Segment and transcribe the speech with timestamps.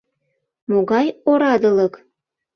[0.69, 1.93] Могай орадылык!